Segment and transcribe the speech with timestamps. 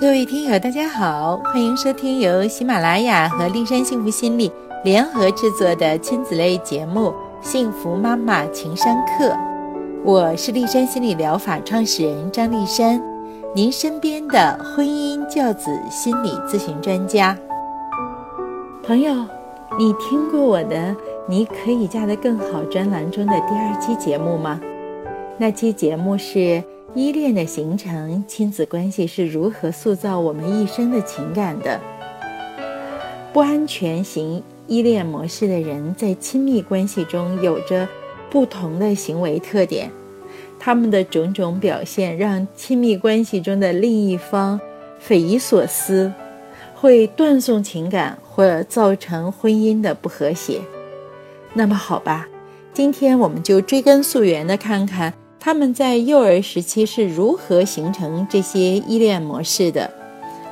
[0.00, 4.48] 各位听友，大家好，欢迎收听由喜马拉雅和丽山幸福心理
[4.84, 7.08] 联合制作的亲子类节目
[7.40, 9.30] 《幸福妈妈情商课》。
[10.04, 13.02] 我是丽山心理疗法创始人张丽山，
[13.52, 17.36] 您身边的婚姻教子心理咨询专家。
[18.84, 19.12] 朋友，
[19.76, 20.76] 你听过我的
[21.26, 24.60] 《你可以嫁得更好》专栏中的第二期节目吗？
[25.38, 26.62] 那期节目是。
[26.94, 31.78] 依恋的形成，亲子关系是如何塑造我们一生的情感的？
[33.32, 37.86] 不安全型依恋模式的人在亲密关系中有着
[38.30, 39.90] 不同的行为特点，
[40.58, 44.58] 他们的种种表现让亲密关系中的另一方
[44.98, 46.10] 匪夷所思，
[46.74, 50.60] 会断送情感或造成婚姻的不和谐。
[51.52, 52.26] 那么好吧，
[52.72, 55.12] 今天我们就追根溯源的看看。
[55.48, 59.90] 他们在幼儿时期是如何形成这些依恋模式的？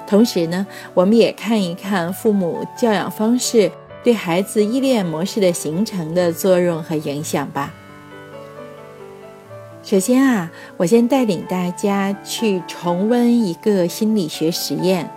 [0.06, 3.70] 同时呢，我们也看一看父母教养方式
[4.02, 7.74] 对孩子依恋模式的形成的作用和影响吧。
[9.82, 15.10] 首先啊，我先带领大家去重温一个心理学实验，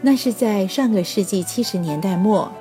[0.00, 2.52] 那是在上个世纪七十年代末，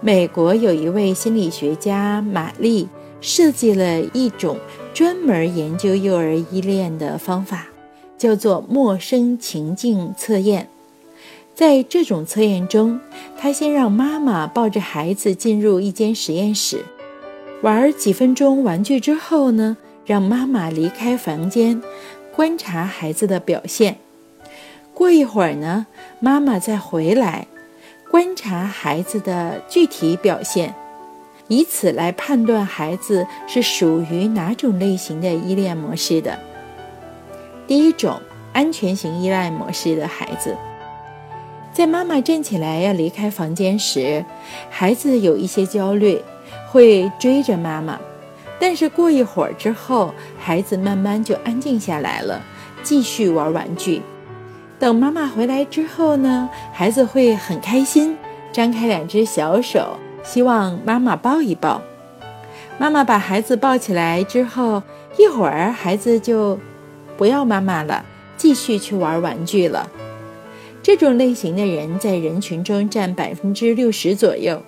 [0.00, 2.88] 美国有一位心理学家玛丽。
[3.24, 4.58] 设计了一种
[4.94, 7.68] 专门研究幼儿依恋的方法，
[8.18, 10.68] 叫做陌生情境测验。
[11.54, 13.00] 在这种测验中，
[13.38, 16.84] 他先让妈妈抱着孩子进入一间实验室，
[17.62, 21.82] 玩几分钟玩具之后呢，让妈妈离开房间，
[22.34, 23.96] 观察孩子的表现。
[24.92, 25.86] 过一会儿呢，
[26.20, 27.46] 妈妈再回来，
[28.10, 30.74] 观察孩子的具体表现。
[31.48, 36.38] 以此来判断孩子是属于哪种类型的依恋模式的。
[37.66, 38.20] 第一种，
[38.52, 40.56] 安全型依赖模式的孩子，
[41.72, 44.24] 在妈妈站起来要离开房间时，
[44.70, 46.20] 孩子有一些焦虑，
[46.70, 47.98] 会追着妈妈。
[48.58, 52.40] 但是过一会儿之后，孩子慢慢就安静下来了，
[52.82, 54.02] 继续玩玩具。
[54.78, 58.16] 等妈妈回来之后呢，孩子会很开心，
[58.52, 59.98] 张开两只小手。
[60.22, 61.82] 希望妈妈抱一抱。
[62.78, 64.82] 妈妈把孩子抱起来之后，
[65.18, 66.58] 一会儿孩子就
[67.16, 68.04] 不要妈妈了，
[68.36, 69.88] 继续去玩玩具了。
[70.82, 74.60] 这种类型的人在人群中占百分之六十左右。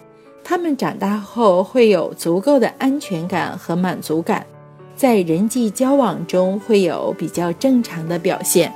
[0.45, 4.47] 他们长大后会有足够的安全感和满足感，
[4.95, 8.73] 在人际交往中会有比较正常的表现。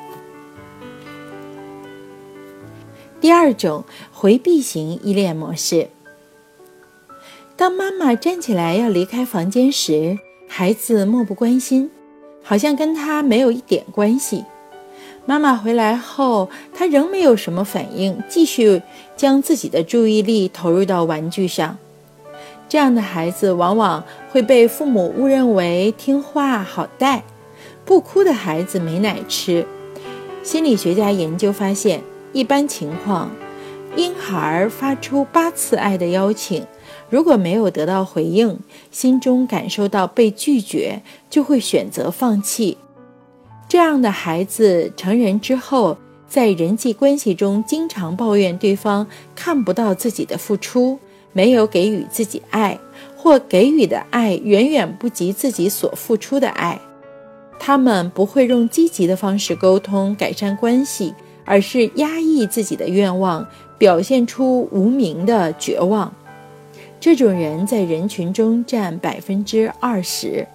[3.20, 5.90] 第二种回避型依恋模式。
[7.58, 11.90] 当妈妈站起来要离开房间时，孩子漠不关心，
[12.40, 14.44] 好像跟他没有一点关系。
[15.26, 18.80] 妈妈回来后，他仍没有什么反应，继续
[19.16, 21.76] 将自己的注意力投入到玩具上。
[22.68, 27.24] 这样的孩子往往会被父母误认为听话好带，
[27.84, 29.66] 不哭的孩子没奶吃。
[30.44, 32.02] 心理学家研究发现，
[32.32, 33.32] 一般情况，
[33.96, 36.64] 婴孩发出八次爱的邀请。
[37.10, 38.58] 如果没有得到回应，
[38.90, 42.76] 心中感受到被拒绝，就会选择放弃。
[43.68, 45.96] 这样的孩子成人之后，
[46.28, 50.98] 在人际关系中经常抱怨对方看不到自己的付出，
[51.32, 52.78] 没有给予自己爱，
[53.16, 56.78] 或给予的爱远远不及自己所付出的爱。
[57.58, 61.12] 他们不会用积极的方式沟通改善关系，
[61.44, 66.12] 而是压抑自己的愿望，表现出无名的绝望。
[67.00, 70.46] 这种人在人群中占百分之二十。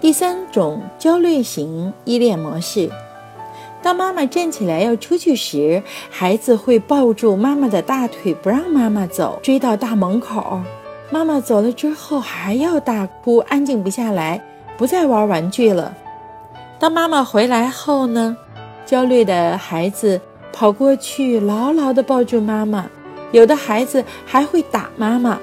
[0.00, 2.90] 第三种焦虑型依恋模式，
[3.80, 5.80] 当妈妈站起来要出去时，
[6.10, 10.60] 孩子会抱住妈妈的大腿不让妈妈走，追到大门口。
[11.08, 14.42] 妈妈走了之后还要大哭，安静不下来，
[14.76, 15.94] 不再玩玩具了。
[16.80, 18.36] 当妈妈回来后呢，
[18.84, 20.20] 焦虑的孩子
[20.52, 22.90] 跑过去牢牢地抱住妈妈。
[23.32, 25.38] 有的孩子还会打妈妈，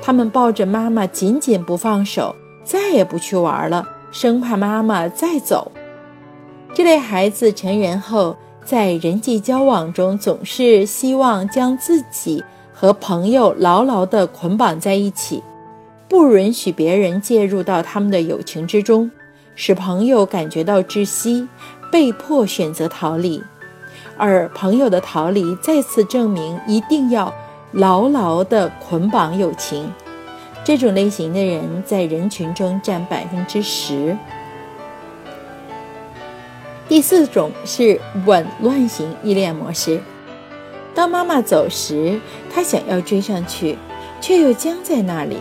[0.00, 5.72] 他们抱着妈妈紧紧不放手，再也不去玩了，生怕妈妈再走。
[6.74, 15.42] 这类孩子成人后，在人际交往中总是希望将自己和朋友牢牢地捆绑在一起，
[16.08, 19.10] 不允许别人介入到他们的友情之中，
[19.54, 21.48] 使朋友感觉到窒息，
[21.90, 23.42] 被迫选择逃离。
[24.16, 27.32] 而朋友的逃离再次证明，一定要
[27.72, 29.90] 牢牢地捆绑友情。
[30.64, 34.16] 这种类型的人在人群中占百分之十。
[36.88, 40.00] 第四种是紊乱型依恋模式。
[40.94, 42.20] 当妈妈走时，
[42.52, 43.78] 他想要追上去，
[44.20, 45.38] 却又僵在那里。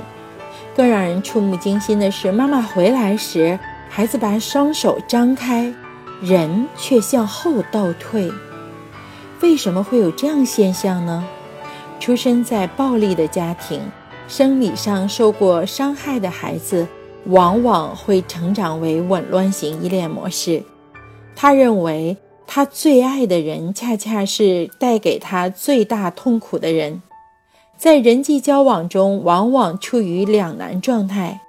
[0.74, 3.60] 更让人触目惊心的是，妈妈回来时，
[3.90, 5.74] 孩子把双手张开，
[6.22, 8.32] 人却向后倒退。
[9.42, 11.24] 为什么会有这样现象呢？
[12.00, 13.80] 出生在暴力的家庭，
[14.28, 16.88] 生理上受过伤害的孩子，
[17.26, 20.64] 往往会成长为紊乱型依恋模式。
[21.36, 22.18] 他认为。
[22.54, 27.02] 他最爱的人，恰恰是带给他最大痛苦的人，
[27.78, 31.40] 在人际交往中，往往处于两难状态，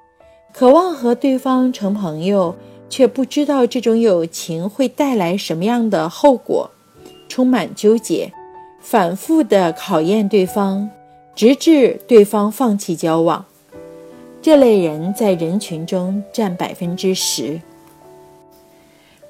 [0.52, 2.54] 渴望和对方成朋友，
[2.88, 6.70] 却不知道这种友情会带来什么样的后果，
[7.32, 8.30] 充满纠结，
[8.78, 10.90] 反复的考验对方，
[11.34, 13.42] 直至对方放弃交往。
[14.42, 17.58] 这类人在人群中占百分之十。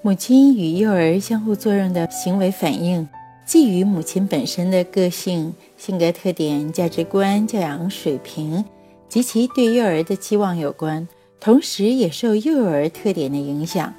[0.00, 3.08] 母亲与幼儿相互作用的行为反应，
[3.46, 8.64] 既与母亲本身的个性、性格特点、价值观、教养水平
[9.08, 11.06] 及其对幼儿的期望有关，
[11.38, 13.94] 同时也受幼儿特点的影响。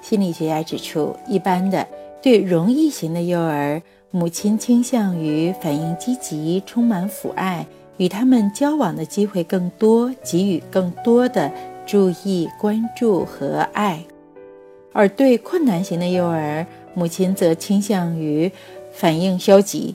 [0.00, 1.84] 心理学家指出，一般的
[2.22, 3.80] 对容易型的幼儿，
[4.10, 11.50] 母亲倾向于反应积极、充满抚爱，与他们交往的机会更多，给予更多的
[11.86, 14.02] 注意、关注和爱。
[14.92, 18.50] 而对困难型的幼儿，母亲则倾向于
[18.92, 19.94] 反应消极、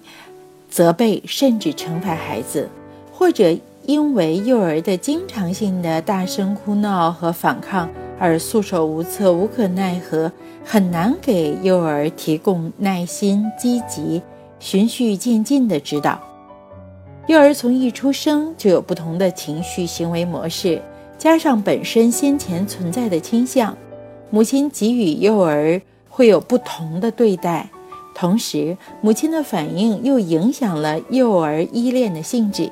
[0.70, 2.70] 责备甚至惩罚孩子，
[3.14, 3.56] 或者
[3.86, 7.88] 因为幼儿的经常性的大声哭闹和反抗
[8.20, 10.32] 而束手无策、无可奈何，
[10.64, 14.22] 很难给幼儿提供耐心、积极、
[14.60, 16.20] 循序渐进的指导。
[17.28, 20.82] 幼儿从一出生就有不同的情绪行为模式，
[21.18, 23.76] 加上本身先前存在的倾向。
[24.30, 27.70] 母亲给予幼儿会有不同的对待，
[28.14, 32.70] 同时母亲的反应又影响了幼儿依恋的性质，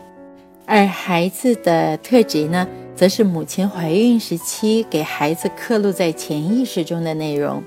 [0.75, 7.61] 而孩子的特质呢，则是母亲怀孕时期给孩子刻录在潜意识中的内容。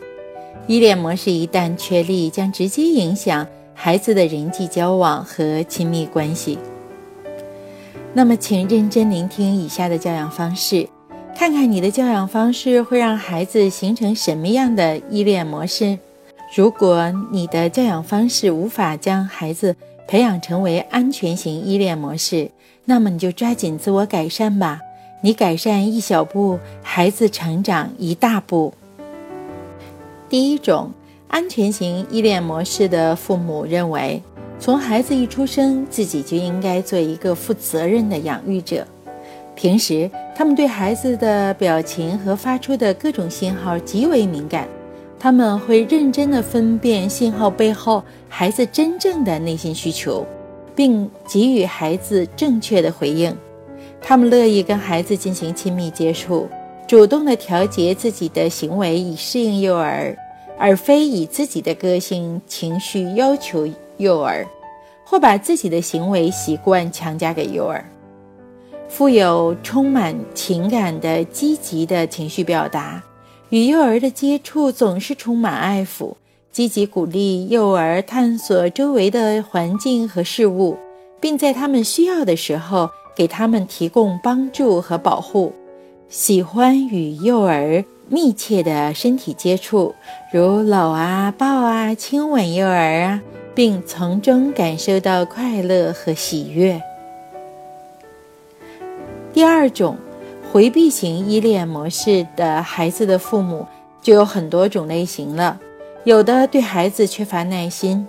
[0.66, 6.58] 依恋模式一旦确立，将直接影响孩子的人际交往和亲密关系。
[8.12, 10.88] 那么，请认真聆听以下的教养方式。
[11.32, 15.96] 看看你的教养方式会让孩子形成什么样的依恋模式？
[16.56, 19.76] 如果你的教养方式无法将孩子
[20.06, 22.50] 培养成为安全型依恋模式，
[22.84, 24.80] 那么你就抓紧自我改善吧。
[25.20, 28.72] 你改善一小步，孩子成长一大步。
[30.28, 30.92] 第一种
[31.28, 34.22] 安全型依恋模式的父母认为，
[34.60, 38.86] 从孩子一出生，自己就应该做一个负责任的养育者。
[39.56, 44.68] 平时，他们对孩子的表情和发出的各种信号极为敏感，
[45.18, 50.24] 他们会认真地分辨信号背后孩子真正的内心需求，
[50.74, 53.36] 并给予孩子正确的回应。
[54.00, 56.46] 他们乐意跟孩子进行亲密接触，
[56.86, 60.16] 主动地调节自己的行为以适应幼儿，
[60.58, 63.66] 而非以自己的个性情绪要求
[63.96, 64.46] 幼儿，
[65.04, 67.84] 或把自己的行为习惯强加给幼儿。
[68.88, 73.02] 富有充满情感的积极的情绪表达，
[73.50, 76.14] 与幼儿的接触总是充满爱抚，
[76.50, 80.76] 积极鼓励幼儿探索周围的环境和事物，
[81.20, 85.52] 并在他们需要的时候给他们提供帮助和保护。
[86.09, 89.94] 喜欢与幼儿密切的身体接触，
[90.32, 93.23] 如搂啊、抱啊、亲吻幼儿啊，
[93.54, 96.80] 并从中感受到快乐和喜悦。
[99.32, 99.97] 第二种
[100.52, 103.66] 回避型依恋模式的孩子的父母
[104.00, 105.60] 就有很多种类型了。
[106.04, 108.06] 有的对孩子缺乏耐心，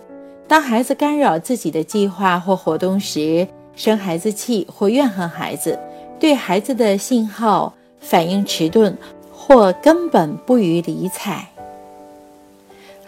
[0.48, 5.78] 当孩子干扰自己的计划或活动时，生孩子气或怨恨孩子，
[6.20, 8.96] 对孩子的信号反应迟钝
[9.32, 11.50] 或根本不予理睬。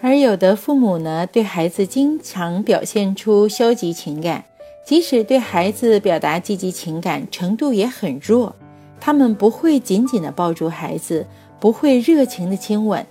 [0.02, 4.44] 而有的父母呢，对孩子经常表现出消极情感。
[4.82, 8.56] 即使对孩子表达积极情感程度也很弱，
[9.00, 11.26] 他们不会紧紧地抱住孩子，
[11.58, 13.04] 不会热情地亲吻，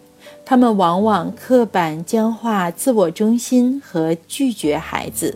[0.45, 5.35] 他们往往刻板、僵化、自我中心和拒绝孩子。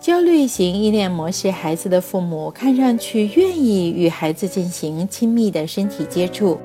[0.00, 6.58] 焦虑型依恋模式孩子的父母看上去愿意与孩子进行亲密的身体接触，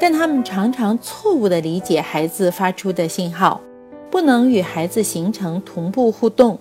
[0.00, 3.60] 但他们常常错误地理解孩子发出的信号，
[4.10, 6.58] 不能与孩子形成同步互动。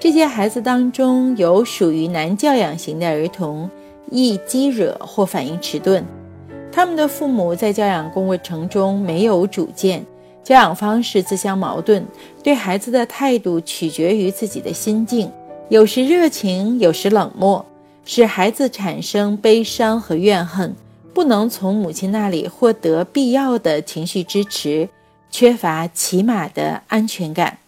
[0.00, 3.70] 这些孩子当中有属于难教养型的儿童，
[4.10, 6.04] 易激惹或反应迟钝。
[6.70, 10.04] 他们的父母在教养过程中没有主见，
[10.42, 12.02] 教养方式自相矛盾，
[12.42, 15.30] 对孩子的态度取决于自己的心境，
[15.68, 17.64] 有时热情，有时冷漠，
[18.04, 20.74] 使孩子产生悲伤和怨恨，
[21.12, 24.88] 不能从母亲那里获得必要的情绪支持，
[25.30, 27.58] 缺乏起码的安全感。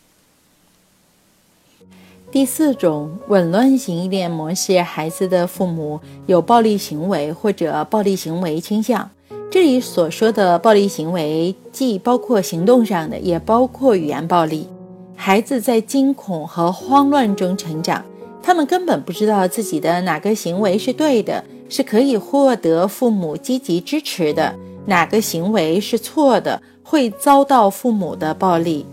[2.35, 9.09] 第四种紊乱型依恋模式，孩子的父母有暴力行为或者暴力行为倾向。
[9.53, 14.69] 这里所说的暴力行为，既包括行动上的，也包括语言暴力。
[15.15, 18.05] 孩子在惊恐和慌乱中成长，
[18.43, 24.53] 他们根本不知道自己的哪个行为是对的，是可以获得父母积极支持的；
[24.87, 28.85] 哪个行为是错的，会遭到父母的暴力。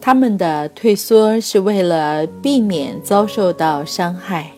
[0.00, 4.50] 他们的退缩是为了避免遭受到伤害。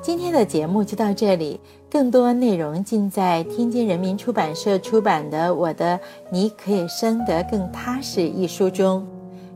[0.00, 1.60] 今天的节目就到这里，
[1.90, 9.06] 更多内容尽在天津人民出版社出版的《我的你可以生得更踏实》一书中。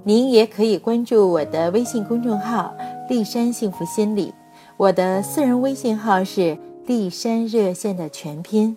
[0.04, 2.74] 您也可以关注我的微信公众号
[3.08, 4.34] “立山幸福心理”，
[4.76, 8.76] 我的私人微信号是“立山热线”的全拼。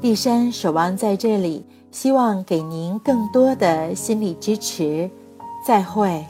[0.00, 1.66] 立山守望在这里。
[1.94, 5.08] 希望给您更多的心理支持，
[5.64, 6.26] 再会。